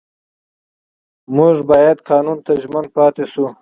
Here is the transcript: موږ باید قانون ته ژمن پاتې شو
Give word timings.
موږ 1.35 1.55
باید 1.71 1.97
قانون 2.09 2.37
ته 2.45 2.53
ژمن 2.61 2.85
پاتې 2.95 3.25
شو 3.31 3.45